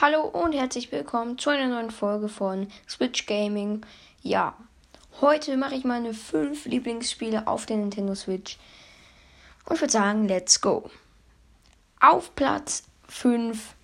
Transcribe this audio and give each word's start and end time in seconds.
Hallo 0.00 0.20
und 0.20 0.52
herzlich 0.52 0.92
willkommen 0.92 1.38
zu 1.38 1.50
einer 1.50 1.66
neuen 1.66 1.90
Folge 1.90 2.28
von 2.28 2.68
Switch 2.88 3.26
Gaming. 3.26 3.84
Ja, 4.22 4.56
heute 5.20 5.56
mache 5.56 5.74
ich 5.74 5.82
meine 5.82 6.14
fünf 6.14 6.66
Lieblingsspiele 6.66 7.48
auf 7.48 7.66
der 7.66 7.78
Nintendo 7.78 8.14
Switch. 8.14 8.58
Und 9.64 9.74
ich 9.74 9.80
würde 9.80 9.92
sagen, 9.92 10.28
let's 10.28 10.60
go. 10.60 10.88
Auf 11.98 12.32
Platz 12.36 12.84
5 13.08 13.74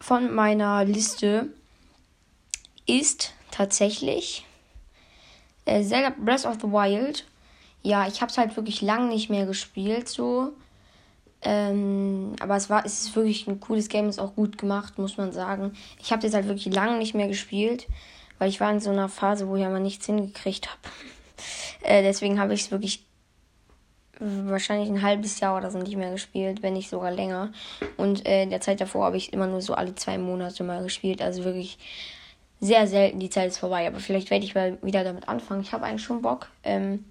von 0.00 0.34
meiner 0.34 0.84
Liste 0.84 1.46
ist 2.84 3.34
tatsächlich 3.52 4.44
äh, 5.64 5.84
Zelda 5.84 6.10
Breath 6.10 6.44
of 6.44 6.56
the 6.56 6.66
Wild. 6.66 7.24
Ja, 7.84 8.08
ich 8.08 8.20
habe 8.20 8.32
es 8.32 8.38
halt 8.38 8.56
wirklich 8.56 8.82
lange 8.82 9.06
nicht 9.06 9.30
mehr 9.30 9.46
gespielt, 9.46 10.08
so. 10.08 10.54
Ähm, 11.44 12.34
aber 12.40 12.56
es 12.56 12.70
war, 12.70 12.84
es 12.84 13.02
ist 13.02 13.16
wirklich 13.16 13.46
ein 13.46 13.60
cooles 13.60 13.88
Game, 13.88 14.08
ist 14.08 14.18
auch 14.18 14.34
gut 14.34 14.58
gemacht, 14.58 14.98
muss 14.98 15.16
man 15.16 15.32
sagen. 15.32 15.72
Ich 16.00 16.10
habe 16.10 16.22
das 16.22 16.34
halt 16.34 16.48
wirklich 16.48 16.74
lange 16.74 16.98
nicht 16.98 17.14
mehr 17.14 17.28
gespielt, 17.28 17.86
weil 18.38 18.48
ich 18.48 18.60
war 18.60 18.70
in 18.70 18.80
so 18.80 18.90
einer 18.90 19.08
Phase, 19.08 19.48
wo 19.48 19.56
ich 19.56 19.64
aber 19.64 19.80
nichts 19.80 20.06
hingekriegt 20.06 20.68
habe. 20.68 20.80
äh, 21.82 22.02
deswegen 22.02 22.40
habe 22.40 22.54
ich 22.54 22.62
es 22.62 22.70
wirklich 22.70 23.04
wahrscheinlich 24.18 24.88
ein 24.88 25.02
halbes 25.02 25.40
Jahr 25.40 25.56
oder 25.56 25.70
so 25.70 25.78
nicht 25.78 25.96
mehr 25.96 26.12
gespielt, 26.12 26.62
wenn 26.62 26.74
nicht 26.74 26.88
sogar 26.88 27.10
länger. 27.10 27.52
Und 27.96 28.26
äh, 28.26 28.42
in 28.44 28.50
der 28.50 28.60
Zeit 28.60 28.80
davor 28.80 29.06
habe 29.06 29.16
ich 29.16 29.32
immer 29.32 29.46
nur 29.46 29.60
so 29.60 29.74
alle 29.74 29.94
zwei 29.94 30.18
Monate 30.18 30.62
mal 30.64 30.82
gespielt. 30.82 31.20
Also 31.20 31.44
wirklich 31.44 31.78
sehr 32.60 32.86
selten. 32.86 33.20
Die 33.20 33.30
Zeit 33.30 33.48
ist 33.48 33.58
vorbei. 33.58 33.86
Aber 33.86 34.00
vielleicht 34.00 34.30
werde 34.30 34.44
ich 34.44 34.54
mal 34.54 34.78
wieder 34.82 35.04
damit 35.04 35.28
anfangen. 35.28 35.62
Ich 35.62 35.72
habe 35.72 35.84
eigentlich 35.84 36.04
schon 36.04 36.22
Bock, 36.22 36.48
ähm, 36.62 37.04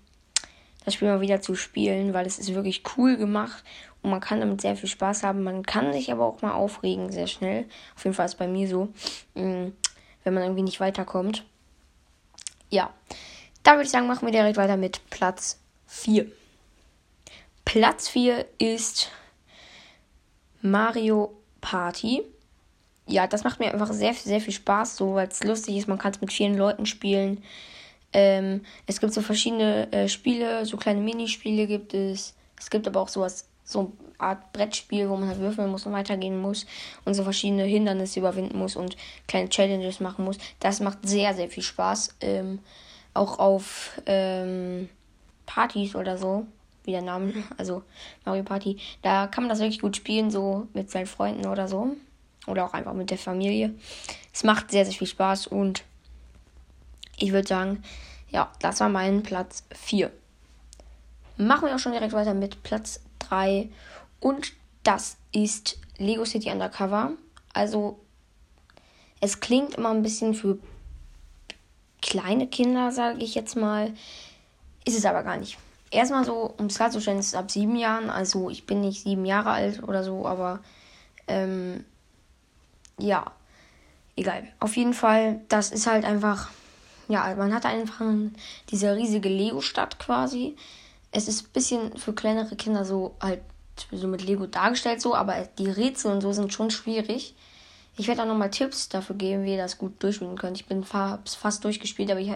das 0.85 0.93
Spiel 0.93 1.07
mal 1.07 1.21
wieder 1.21 1.41
zu 1.41 1.55
spielen, 1.55 2.13
weil 2.13 2.25
es 2.25 2.39
ist 2.39 2.53
wirklich 2.53 2.83
cool 2.97 3.17
gemacht 3.17 3.63
und 4.01 4.11
man 4.11 4.19
kann 4.19 4.39
damit 4.39 4.61
sehr 4.61 4.75
viel 4.75 4.89
Spaß 4.89 5.23
haben. 5.23 5.43
Man 5.43 5.63
kann 5.63 5.93
sich 5.93 6.11
aber 6.11 6.25
auch 6.25 6.41
mal 6.41 6.53
aufregen, 6.53 7.11
sehr 7.11 7.27
schnell. 7.27 7.65
Auf 7.95 8.03
jeden 8.03 8.15
Fall 8.15 8.25
ist 8.25 8.33
es 8.33 8.37
bei 8.37 8.47
mir 8.47 8.67
so, 8.67 8.89
mm, 9.35 9.71
wenn 10.23 10.33
man 10.33 10.43
irgendwie 10.43 10.63
nicht 10.63 10.79
weiterkommt. 10.79 11.45
Ja, 12.69 12.91
da 13.63 13.73
würde 13.73 13.83
ich 13.83 13.91
sagen, 13.91 14.07
machen 14.07 14.25
wir 14.25 14.31
direkt 14.31 14.57
weiter 14.57 14.77
mit 14.77 15.01
Platz 15.09 15.59
4. 15.87 16.25
Platz 17.65 18.09
4 18.09 18.45
ist 18.57 19.09
Mario 20.61 21.33
Party. 21.61 22.23
Ja, 23.07 23.27
das 23.27 23.43
macht 23.43 23.59
mir 23.59 23.71
einfach 23.71 23.91
sehr, 23.93 24.13
sehr 24.13 24.41
viel 24.41 24.53
Spaß, 24.53 24.97
so 24.97 25.15
weil 25.15 25.27
es 25.27 25.43
lustig 25.43 25.77
ist. 25.77 25.87
Man 25.87 25.97
kann 25.97 26.11
es 26.11 26.21
mit 26.21 26.31
vielen 26.31 26.57
Leuten 26.57 26.85
spielen. 26.85 27.43
Ähm, 28.13 28.61
es 28.87 28.99
gibt 28.99 29.13
so 29.13 29.21
verschiedene 29.21 29.91
äh, 29.91 30.07
Spiele, 30.07 30.65
so 30.65 30.77
kleine 30.77 31.01
Minispiele 31.01 31.67
gibt 31.67 31.93
es. 31.93 32.35
Es 32.57 32.69
gibt 32.69 32.87
aber 32.87 33.01
auch 33.01 33.09
sowas 33.09 33.47
so 33.63 33.79
eine 33.79 33.89
Art 34.19 34.53
Brettspiel, 34.53 35.09
wo 35.09 35.15
man 35.15 35.29
halt 35.29 35.39
würfeln 35.39 35.69
muss 35.69 35.85
und 35.85 35.93
weitergehen 35.93 36.39
muss 36.39 36.65
und 37.05 37.13
so 37.13 37.23
verschiedene 37.23 37.63
Hindernisse 37.63 38.19
überwinden 38.19 38.57
muss 38.57 38.75
und 38.75 38.95
kleine 39.27 39.49
Challenges 39.49 39.99
machen 39.99 40.25
muss. 40.25 40.37
Das 40.59 40.79
macht 40.79 40.99
sehr, 41.03 41.33
sehr 41.33 41.49
viel 41.49 41.63
Spaß. 41.63 42.15
Ähm, 42.21 42.59
auch 43.13 43.39
auf 43.39 44.01
ähm, 44.05 44.89
Partys 45.45 45.95
oder 45.95 46.17
so, 46.17 46.45
wie 46.83 46.91
der 46.91 47.01
Name, 47.01 47.33
also 47.57 47.83
Mario 48.25 48.43
Party, 48.43 48.77
da 49.01 49.27
kann 49.27 49.43
man 49.43 49.49
das 49.49 49.59
wirklich 49.59 49.81
gut 49.81 49.95
spielen, 49.95 50.31
so 50.31 50.67
mit 50.73 50.89
seinen 50.89 51.05
Freunden 51.05 51.47
oder 51.47 51.67
so. 51.67 51.95
Oder 52.45 52.65
auch 52.65 52.73
einfach 52.73 52.93
mit 52.93 53.09
der 53.09 53.17
Familie. 53.17 53.73
Es 54.33 54.43
macht 54.43 54.71
sehr, 54.71 54.83
sehr 54.83 54.93
viel 54.93 55.07
Spaß 55.07 55.47
und 55.47 55.83
ich 57.23 57.31
würde 57.31 57.47
sagen, 57.47 57.81
ja, 58.29 58.51
das 58.59 58.81
war 58.81 58.89
mein 58.89 59.23
Platz 59.23 59.63
4. 59.73 60.11
Machen 61.37 61.67
wir 61.67 61.75
auch 61.75 61.79
schon 61.79 61.93
direkt 61.93 62.11
weiter 62.11 62.33
mit 62.33 62.63
Platz 62.63 62.99
3. 63.19 63.69
Und 64.19 64.51
das 64.83 65.15
ist 65.31 65.79
Lego 65.97 66.25
City 66.25 66.51
Undercover. 66.51 67.11
Also, 67.53 67.97
es 69.21 69.39
klingt 69.39 69.75
immer 69.75 69.91
ein 69.91 70.03
bisschen 70.03 70.33
für 70.33 70.57
kleine 72.01 72.47
Kinder, 72.47 72.91
sage 72.91 73.23
ich 73.23 73.35
jetzt 73.35 73.55
mal. 73.55 73.93
Ist 74.83 74.97
es 74.97 75.05
aber 75.05 75.23
gar 75.23 75.37
nicht. 75.37 75.57
Erstmal 75.91 76.25
so, 76.25 76.53
um 76.57 76.65
es 76.65 76.75
klarzustellen, 76.75 77.19
ist 77.19 77.27
es 77.27 77.35
ab 77.35 77.49
sieben 77.49 77.77
Jahren. 77.77 78.09
Also, 78.09 78.49
ich 78.49 78.65
bin 78.65 78.81
nicht 78.81 79.03
sieben 79.03 79.25
Jahre 79.25 79.51
alt 79.51 79.81
oder 79.83 80.03
so, 80.03 80.27
aber 80.27 80.59
ähm, 81.27 81.85
ja, 82.99 83.31
egal. 84.17 84.45
Auf 84.59 84.75
jeden 84.75 84.93
Fall, 84.93 85.39
das 85.47 85.71
ist 85.71 85.87
halt 85.87 86.03
einfach, 86.03 86.49
ja, 87.13 87.35
man 87.35 87.53
hat 87.53 87.65
einfach 87.65 88.01
diese 88.69 88.95
riesige 88.95 89.29
Lego-Stadt 89.29 89.99
quasi 89.99 90.55
es 91.13 91.27
ist 91.27 91.45
ein 91.45 91.51
bisschen 91.53 91.97
für 91.97 92.13
kleinere 92.13 92.55
Kinder 92.55 92.83
so 92.83 93.15
halt 93.21 93.41
so 93.91 94.07
mit 94.07 94.23
Lego 94.23 94.45
dargestellt 94.45 95.01
so, 95.01 95.15
aber 95.15 95.47
die 95.57 95.69
Rätsel 95.69 96.11
und 96.11 96.21
so 96.21 96.33
sind 96.33 96.53
schon 96.53 96.69
schwierig. 96.69 97.33
Ich 97.95 98.07
werde 98.07 98.23
auch 98.23 98.27
nochmal 98.27 98.49
Tipps 98.49 98.89
dafür 98.89 99.15
geben, 99.15 99.43
wie 99.43 99.51
ihr 99.51 99.57
das 99.57 99.77
gut 99.77 100.01
durchspielen 100.01 100.37
könnt. 100.37 100.57
Ich 100.57 100.65
bin 100.65 100.83
fast 100.83 101.63
durchgespielt, 101.63 102.09
aber 102.09 102.19
ich 102.19 102.31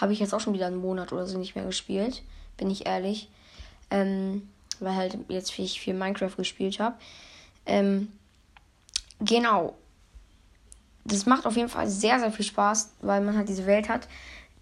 habe 0.00 0.12
ich 0.12 0.20
jetzt 0.20 0.32
auch 0.32 0.40
schon 0.40 0.54
wieder 0.54 0.66
einen 0.66 0.80
Monat 0.80 1.12
oder 1.12 1.26
so 1.26 1.38
nicht 1.38 1.56
mehr 1.56 1.64
gespielt, 1.64 2.22
bin 2.56 2.70
ich 2.70 2.86
ehrlich. 2.86 3.28
Ähm, 3.90 4.48
weil 4.78 4.94
halt 4.94 5.18
jetzt 5.28 5.56
ich 5.58 5.80
viel 5.80 5.94
Minecraft 5.94 6.36
gespielt 6.36 6.78
habe. 6.78 6.94
Ähm, 7.66 8.12
genau. 9.18 9.76
Das 11.04 11.26
macht 11.26 11.46
auf 11.46 11.56
jeden 11.56 11.68
Fall 11.68 11.88
sehr, 11.88 12.18
sehr 12.18 12.30
viel 12.30 12.44
Spaß, 12.44 12.94
weil 13.00 13.20
man 13.20 13.36
halt 13.36 13.48
diese 13.48 13.66
Welt 13.66 13.88
hat. 13.88 14.08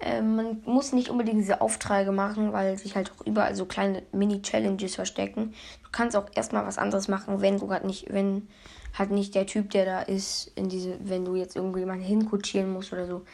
Ähm, 0.01 0.37
man 0.37 0.63
muss 0.65 0.93
nicht 0.93 1.09
unbedingt 1.09 1.41
diese 1.41 1.61
Aufträge 1.61 2.13
machen, 2.13 2.53
weil 2.53 2.79
sich 2.79 2.95
halt 2.95 3.11
auch 3.11 3.27
überall 3.27 3.55
so 3.57 3.65
kleine 3.67 4.03
Mini-Challenges 4.13 4.95
verstecken. 4.95 5.55
Du 5.83 5.89
kannst 5.91 6.17
auch 6.17 6.27
erstmal 6.35 6.65
was 6.65 6.79
anderes 6.79 7.09
machen, 7.09 7.41
wenn 7.41 7.59
du 7.59 7.67
gerade 7.67 7.87
nicht, 7.87 8.13
wenn 8.13 8.49
halt 8.97 9.11
nicht 9.11 9.35
der 9.35 9.47
Typ, 9.47 9.71
der 9.71 9.85
da 9.85 10.03
ist, 10.03 10.53
in 10.55 10.69
diese, 10.69 10.97
wenn 11.01 11.25
du 11.25 11.35
jetzt 11.35 11.57
irgendwie 11.57 11.81
jemanden 11.81 12.05
hinkutschieren 12.05 12.73
musst 12.73 12.93
oder 12.93 13.07
so, 13.07 13.25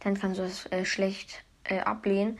dann 0.00 0.14
kannst 0.14 0.38
du 0.38 0.42
das 0.42 0.66
äh, 0.66 0.84
schlecht 0.84 1.42
äh, 1.64 1.80
ablehnen. 1.80 2.38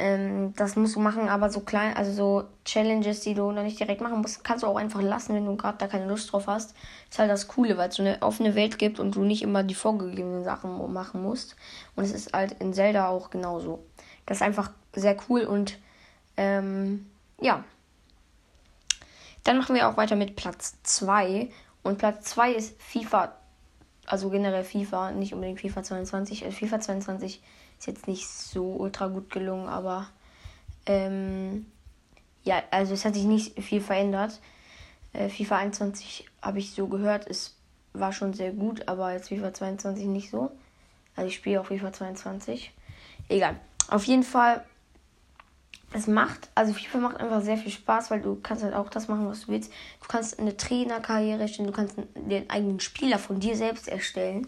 Ähm, 0.00 0.54
das 0.56 0.76
musst 0.76 0.96
du 0.96 1.00
machen, 1.00 1.28
aber 1.28 1.50
so 1.50 1.60
klein, 1.60 1.94
also 1.94 2.10
so 2.12 2.48
Challenges, 2.64 3.20
die 3.20 3.34
du 3.34 3.52
noch 3.52 3.62
nicht 3.62 3.78
direkt 3.78 4.00
machen 4.00 4.22
musst, 4.22 4.42
kannst 4.42 4.62
du 4.62 4.66
auch 4.66 4.76
einfach 4.76 5.02
lassen, 5.02 5.34
wenn 5.34 5.44
du 5.44 5.56
gerade 5.56 5.76
da 5.76 5.88
keine 5.88 6.06
Lust 6.06 6.32
drauf 6.32 6.46
hast. 6.46 6.70
Das 6.70 7.10
ist 7.10 7.18
halt 7.18 7.30
das 7.30 7.48
Coole, 7.48 7.76
weil 7.76 7.90
es 7.90 7.96
so 7.96 8.02
eine 8.02 8.22
offene 8.22 8.54
Welt 8.54 8.78
gibt 8.78 8.98
und 8.98 9.14
du 9.14 9.20
nicht 9.20 9.42
immer 9.42 9.62
die 9.62 9.74
vorgegebenen 9.74 10.42
Sachen 10.42 10.90
machen 10.90 11.22
musst. 11.22 11.54
Und 11.96 12.04
es 12.04 12.12
ist 12.12 12.32
halt 12.32 12.52
in 12.60 12.72
Zelda 12.72 13.08
auch 13.08 13.28
genauso. 13.28 13.84
Das 14.24 14.38
ist 14.38 14.42
einfach 14.42 14.70
sehr 14.94 15.18
cool 15.28 15.42
und 15.42 15.78
ähm, 16.38 17.06
ja. 17.38 17.62
Dann 19.44 19.58
machen 19.58 19.74
wir 19.74 19.86
auch 19.86 19.98
weiter 19.98 20.16
mit 20.16 20.34
Platz 20.34 20.78
2. 20.82 21.50
Und 21.82 21.98
Platz 21.98 22.30
2 22.30 22.52
ist 22.52 22.80
FIFA, 22.80 23.34
also 24.10 24.28
generell 24.28 24.64
FIFA, 24.64 25.12
nicht 25.12 25.34
unbedingt 25.34 25.60
FIFA 25.60 25.84
22. 25.84 26.44
Also 26.44 26.56
FIFA 26.56 26.80
22 26.80 27.40
ist 27.78 27.86
jetzt 27.86 28.08
nicht 28.08 28.26
so 28.26 28.64
ultra 28.64 29.06
gut 29.06 29.30
gelungen, 29.30 29.68
aber 29.68 30.08
ähm, 30.86 31.66
ja, 32.42 32.60
also 32.72 32.94
es 32.94 33.04
hat 33.04 33.14
sich 33.14 33.24
nicht 33.24 33.62
viel 33.62 33.80
verändert. 33.80 34.40
Äh, 35.12 35.28
FIFA 35.28 35.58
21 35.58 36.28
habe 36.42 36.58
ich 36.58 36.72
so 36.72 36.88
gehört, 36.88 37.28
es 37.28 37.56
war 37.92 38.12
schon 38.12 38.34
sehr 38.34 38.50
gut, 38.50 38.88
aber 38.88 39.12
jetzt 39.12 39.28
FIFA 39.28 39.54
22 39.54 40.06
nicht 40.06 40.30
so. 40.30 40.50
Also 41.14 41.28
ich 41.28 41.36
spiele 41.36 41.60
auch 41.60 41.66
FIFA 41.66 41.92
22. 41.92 42.72
Egal. 43.28 43.60
Auf 43.88 44.04
jeden 44.04 44.24
Fall, 44.24 44.64
es 45.92 46.06
macht, 46.06 46.48
also 46.54 46.72
FIFA 46.72 46.98
macht 46.98 47.16
einfach 47.16 47.42
sehr 47.42 47.56
viel 47.56 47.72
Spaß, 47.72 48.10
weil 48.10 48.20
du 48.20 48.38
kannst 48.40 48.62
halt 48.62 48.74
auch 48.74 48.90
das 48.90 49.08
machen, 49.08 49.26
was 49.26 49.42
du 49.42 49.48
willst. 49.48 49.72
Du 50.00 50.08
kannst 50.08 50.38
eine 50.38 50.56
Trainerkarriere 50.56 51.48
stellen, 51.48 51.66
du 51.66 51.72
kannst 51.72 51.96
den 52.14 52.48
eigenen 52.48 52.78
Spieler 52.78 53.18
von 53.18 53.40
dir 53.40 53.56
selbst 53.56 53.88
erstellen 53.88 54.46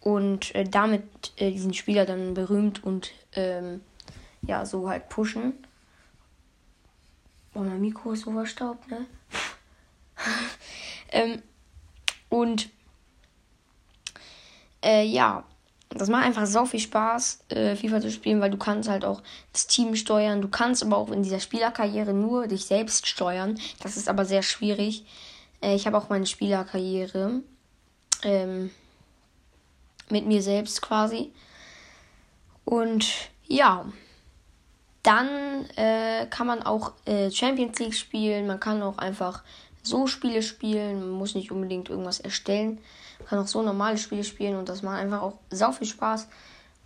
und 0.00 0.54
äh, 0.54 0.64
damit 0.64 1.32
äh, 1.36 1.50
diesen 1.50 1.74
Spieler 1.74 2.06
dann 2.06 2.34
berühmt 2.34 2.84
und 2.84 3.10
ähm, 3.34 3.80
ja, 4.42 4.64
so 4.64 4.88
halt 4.88 5.08
pushen. 5.08 5.54
Oh, 7.54 7.60
mein 7.60 7.80
Mikro 7.80 8.12
ist 8.12 8.22
so 8.22 8.32
verstaubt, 8.32 8.88
ne? 8.88 9.04
ähm, 11.12 11.42
und 12.28 12.70
äh, 14.84 15.04
ja, 15.04 15.44
das 15.94 16.08
macht 16.08 16.24
einfach 16.24 16.46
so 16.46 16.64
viel 16.66 16.80
Spaß, 16.80 17.44
äh, 17.50 17.76
FIFA 17.76 18.00
zu 18.00 18.10
spielen, 18.10 18.40
weil 18.40 18.50
du 18.50 18.56
kannst 18.56 18.88
halt 18.88 19.04
auch 19.04 19.22
das 19.52 19.66
Team 19.66 19.94
steuern. 19.94 20.42
Du 20.42 20.48
kannst 20.48 20.82
aber 20.82 20.96
auch 20.96 21.10
in 21.10 21.22
dieser 21.22 21.40
Spielerkarriere 21.40 22.12
nur 22.12 22.46
dich 22.46 22.64
selbst 22.64 23.06
steuern. 23.06 23.58
Das 23.82 23.96
ist 23.96 24.08
aber 24.08 24.24
sehr 24.24 24.42
schwierig. 24.42 25.04
Äh, 25.62 25.74
ich 25.74 25.86
habe 25.86 25.98
auch 25.98 26.08
meine 26.08 26.26
Spielerkarriere. 26.26 27.40
Ähm, 28.24 28.70
mit 30.10 30.26
mir 30.26 30.42
selbst 30.42 30.82
quasi. 30.82 31.32
Und 32.64 33.06
ja, 33.48 33.86
dann 35.02 35.68
äh, 35.76 36.26
kann 36.26 36.46
man 36.46 36.62
auch 36.62 36.92
äh, 37.06 37.30
Champions 37.30 37.78
League 37.80 37.94
spielen. 37.94 38.46
Man 38.46 38.60
kann 38.60 38.82
auch 38.82 38.98
einfach 38.98 39.42
so 39.82 40.06
Spiele 40.06 40.42
spielen. 40.42 41.00
Man 41.00 41.10
muss 41.10 41.34
nicht 41.34 41.50
unbedingt 41.50 41.90
irgendwas 41.90 42.20
erstellen. 42.20 42.78
Kann 43.28 43.38
auch 43.38 43.46
so 43.46 43.62
normale 43.62 43.98
Spiele 43.98 44.24
spielen 44.24 44.56
und 44.56 44.68
das 44.68 44.82
macht 44.82 44.98
einfach 44.98 45.22
auch 45.22 45.34
sau 45.50 45.72
viel 45.72 45.86
Spaß 45.86 46.28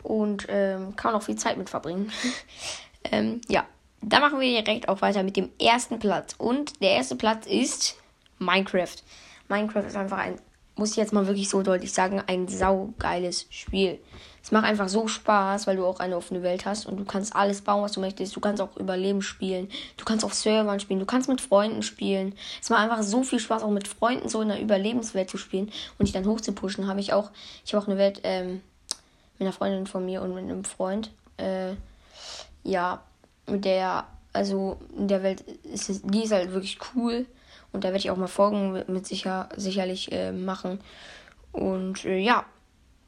und 0.02 0.46
ähm, 0.48 0.94
kann 0.96 1.14
auch 1.14 1.22
viel 1.22 1.36
Zeit 1.36 1.56
mit 1.56 1.70
verbringen. 1.70 2.12
ähm, 3.04 3.40
ja, 3.48 3.64
dann 4.02 4.20
machen 4.20 4.40
wir 4.40 4.62
direkt 4.62 4.88
auch 4.88 5.02
weiter 5.02 5.22
mit 5.22 5.36
dem 5.36 5.50
ersten 5.60 5.98
Platz. 5.98 6.34
Und 6.38 6.80
der 6.80 6.92
erste 6.92 7.16
Platz 7.16 7.46
ist 7.46 7.96
Minecraft. 8.38 8.96
Minecraft 9.48 9.86
ist 9.86 9.96
einfach 9.96 10.18
ein 10.18 10.38
muss 10.76 10.90
ich 10.90 10.96
jetzt 10.96 11.12
mal 11.12 11.26
wirklich 11.26 11.48
so 11.48 11.62
deutlich 11.62 11.92
sagen, 11.92 12.22
ein 12.26 12.48
saugeiles 12.48 13.46
Spiel. 13.50 13.98
Es 14.42 14.52
macht 14.52 14.64
einfach 14.64 14.88
so 14.88 15.08
Spaß, 15.08 15.66
weil 15.66 15.76
du 15.76 15.84
auch 15.84 15.98
eine 15.98 16.16
offene 16.16 16.42
Welt 16.42 16.66
hast 16.66 16.86
und 16.86 16.98
du 16.98 17.04
kannst 17.04 17.34
alles 17.34 17.62
bauen, 17.62 17.82
was 17.82 17.92
du 17.92 18.00
möchtest. 18.00 18.36
Du 18.36 18.40
kannst 18.40 18.62
auch 18.62 18.76
Überleben 18.76 19.20
spielen. 19.20 19.68
Du 19.96 20.04
kannst 20.04 20.24
auf 20.24 20.34
Servern 20.34 20.78
spielen. 20.78 21.00
Du 21.00 21.06
kannst 21.06 21.28
mit 21.28 21.40
Freunden 21.40 21.82
spielen. 21.82 22.32
Es 22.62 22.70
macht 22.70 22.82
einfach 22.82 23.02
so 23.02 23.24
viel 23.24 23.40
Spaß, 23.40 23.64
auch 23.64 23.70
mit 23.70 23.88
Freunden 23.88 24.28
so 24.28 24.40
in 24.42 24.52
einer 24.52 24.60
Überlebenswelt 24.60 25.28
zu 25.28 25.36
spielen 25.36 25.72
und 25.98 26.06
dich 26.06 26.12
dann 26.12 26.26
hochzupushen. 26.26 26.86
Habe 26.86 27.00
ich 27.00 27.12
auch. 27.12 27.30
Ich 27.64 27.74
habe 27.74 27.82
auch 27.82 27.88
eine 27.88 27.98
Welt 27.98 28.20
ähm, 28.22 28.60
mit 29.38 29.46
einer 29.46 29.52
Freundin 29.52 29.88
von 29.88 30.04
mir 30.04 30.22
und 30.22 30.32
mit 30.32 30.44
einem 30.44 30.62
Freund. 30.62 31.10
Äh, 31.38 31.72
ja, 32.62 33.02
mit 33.48 33.64
der, 33.64 34.06
also 34.32 34.78
in 34.96 35.08
der 35.08 35.24
Welt 35.24 35.40
ist 35.64 35.90
es, 35.90 36.02
die 36.02 36.22
ist 36.22 36.32
halt 36.32 36.52
wirklich 36.52 36.78
cool. 36.94 37.26
Und 37.76 37.84
da 37.84 37.88
werde 37.88 37.98
ich 37.98 38.10
auch 38.10 38.16
mal 38.16 38.26
Folgen 38.26 38.82
mit 38.86 39.06
sicher, 39.06 39.50
sicherlich 39.54 40.10
äh, 40.10 40.32
machen. 40.32 40.80
Und 41.52 42.06
äh, 42.06 42.16
ja, 42.16 42.46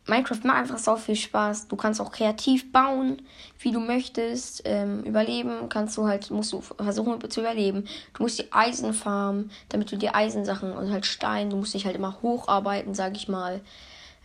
Minecraft 0.07 0.41
macht 0.45 0.59
einfach 0.59 0.77
so 0.77 0.97
viel 0.97 1.17
Spaß. 1.17 1.69
Du 1.69 1.77
kannst 1.77 2.03
auch 2.03 2.13
kreativ 2.13 2.71
bauen, 2.71 3.23
wie 3.61 3.73
du 3.73 3.81
möchtest. 3.81 4.61
Ähm, 4.67 5.05
überleben 5.05 5.71
kannst 5.71 5.97
du 5.97 6.07
halt, 6.07 6.31
musst 6.31 6.53
du 6.53 6.61
versuchen 6.61 7.31
zu 7.31 7.41
überleben. 7.41 7.89
Du 8.13 8.25
musst 8.25 8.39
die 8.39 8.53
Eisen 8.53 8.93
farmen, 8.93 9.51
damit 9.71 9.91
du 9.91 9.97
die 9.97 10.11
Eisensachen 10.11 10.73
und 10.73 10.93
halt 10.93 11.07
Stein, 11.07 11.49
du 11.49 11.57
musst 11.57 11.73
dich 11.73 11.87
halt 11.87 11.97
immer 11.97 12.21
hocharbeiten, 12.21 12.93
sag 12.93 13.17
ich 13.17 13.27
mal. 13.27 13.63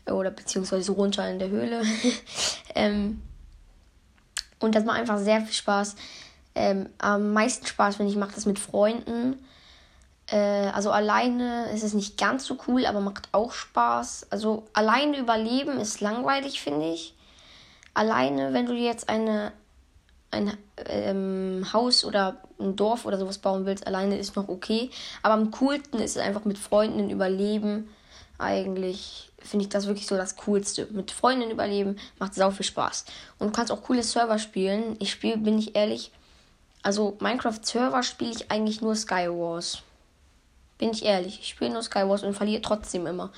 Oder 0.05 0.29
beziehungsweise 0.29 0.91
runter 0.91 1.25
in 1.31 1.39
der 1.39 1.47
Höhle. 1.47 1.83
ähm, 2.75 3.21
und 4.59 4.75
das 4.75 4.83
macht 4.83 4.99
einfach 4.99 5.19
sehr 5.19 5.39
viel 5.39 5.53
Spaß. 5.53 5.95
Ähm, 6.53 6.89
am 6.97 7.31
meisten 7.31 7.65
Spaß, 7.65 7.97
wenn 7.97 8.09
ich 8.09 8.17
mache 8.17 8.35
das 8.35 8.45
mit 8.45 8.59
Freunden. 8.59 9.37
Äh, 10.33 10.71
also 10.74 10.89
alleine 10.89 11.71
ist 11.71 11.83
es 11.83 11.94
nicht 11.94 12.18
ganz 12.18 12.45
so 12.45 12.57
cool, 12.68 12.88
aber 12.88 13.01
macht 13.01 13.30
auch 13.33 13.53
Spaß. 13.53 14.27
Also 14.31 14.65
alleine 14.74 15.19
überleben 15.19 15.80
ist 15.80 16.01
langweilig, 16.01 16.59
finde 16.59 16.91
ich. 16.91 17.13
Alleine, 17.94 18.51
wenn 18.53 18.65
du 18.65 18.74
jetzt 18.74 19.09
eine 19.09 19.53
ein 20.31 20.57
ähm, 20.88 21.63
Haus 21.74 22.03
oder 22.03 22.38
ein 22.59 22.75
Dorf 22.75 23.06
oder 23.06 23.19
sowas 23.19 23.38
bauen 23.38 23.68
willst, 23.68 23.85
alleine 23.85 24.18
ist 24.18 24.35
noch 24.35 24.50
okay. 24.50 24.89
Aber 25.21 25.35
am 25.35 25.51
coolsten 25.51 26.00
ist 26.00 26.15
es 26.15 26.24
einfach 26.24 26.44
mit 26.44 26.57
Freunden 26.57 27.12
überleben. 27.12 27.88
Eigentlich 28.39 29.31
finde 29.38 29.65
ich 29.65 29.69
das 29.69 29.86
wirklich 29.86 30.07
so 30.07 30.18
das 30.18 30.36
Coolste. 30.38 30.88
Mit 30.89 31.12
Freunden 31.12 31.51
überleben 31.51 31.97
macht 32.18 32.33
sau 32.33 32.50
viel 32.50 32.65
Spaß. 32.65 33.06
Und 33.38 33.50
du 33.50 33.53
kannst 33.53 33.71
auch 33.71 33.83
coole 33.83 34.01
Server 34.01 34.39
spielen. 34.39 34.95
Ich 34.97 35.12
spiele, 35.12 35.38
bin 35.38 35.59
ich 35.59 35.75
ehrlich, 35.75 36.12
also 36.81 37.15
Minecraft 37.19 37.59
Server 37.62 38.01
spiele 38.01 38.31
ich 38.31 38.50
eigentlich 38.50 38.81
nur 38.81 38.95
Skywars. 38.95 39.83
Bin 40.83 40.91
ich 40.91 41.06
ehrlich. 41.06 41.39
Ich 41.39 41.47
spiele 41.47 41.71
nur 41.71 41.81
Skywars 41.81 42.24
und 42.24 42.33
verliere 42.33 42.62
trotzdem 42.62 43.07
immer. 43.07 43.31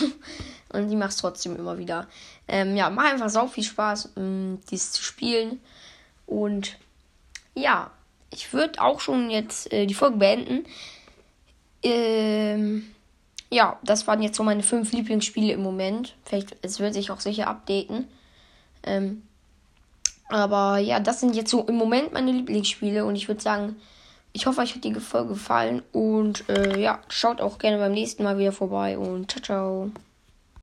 und 0.72 0.88
die 0.88 0.96
macht 0.96 1.10
es 1.10 1.18
trotzdem 1.18 1.54
immer 1.56 1.76
wieder. 1.76 2.06
Ähm, 2.48 2.74
ja, 2.74 2.88
macht 2.88 3.12
einfach 3.12 3.28
sau 3.28 3.48
viel 3.48 3.64
Spaß, 3.64 4.12
ähm, 4.16 4.62
dies 4.70 4.90
zu 4.90 5.02
spielen. 5.02 5.60
Und 6.24 6.78
ja, 7.54 7.90
ich 8.30 8.54
würde 8.54 8.80
auch 8.80 9.00
schon 9.00 9.28
jetzt 9.28 9.70
äh, 9.74 9.84
die 9.84 9.92
Folge 9.92 10.16
beenden. 10.16 10.64
Ähm, 11.82 12.94
ja, 13.50 13.78
das 13.82 14.06
waren 14.06 14.22
jetzt 14.22 14.38
so 14.38 14.42
meine 14.42 14.62
fünf 14.62 14.90
Lieblingsspiele 14.90 15.52
im 15.52 15.62
Moment. 15.62 16.14
Vielleicht, 16.24 16.56
es 16.62 16.80
wird 16.80 16.94
sich 16.94 17.10
auch 17.10 17.20
sicher 17.20 17.46
updaten. 17.46 18.08
Ähm, 18.84 19.24
aber 20.30 20.78
ja, 20.78 20.98
das 20.98 21.20
sind 21.20 21.36
jetzt 21.36 21.50
so 21.50 21.62
im 21.62 21.74
Moment 21.74 22.14
meine 22.14 22.32
Lieblingsspiele 22.32 23.04
und 23.04 23.16
ich 23.16 23.28
würde 23.28 23.42
sagen, 23.42 23.76
ich 24.32 24.46
hoffe, 24.46 24.60
euch 24.60 24.74
hat 24.74 24.84
die 24.84 24.94
Folge 24.94 25.30
gefallen 25.30 25.82
und 25.92 26.48
äh, 26.48 26.78
ja, 26.80 27.00
schaut 27.08 27.40
auch 27.40 27.58
gerne 27.58 27.78
beim 27.78 27.92
nächsten 27.92 28.22
Mal 28.22 28.38
wieder 28.38 28.52
vorbei 28.52 28.98
und 28.98 29.30
ciao, 29.30 29.42
ciao. 29.42 29.90